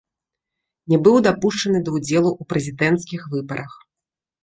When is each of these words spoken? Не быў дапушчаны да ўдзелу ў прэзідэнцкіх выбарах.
Не 0.93 0.99
быў 1.09 1.19
дапушчаны 1.27 1.83
да 1.85 1.89
ўдзелу 1.99 2.29
ў 2.41 2.55
прэзідэнцкіх 2.55 3.21
выбарах. 3.39 3.81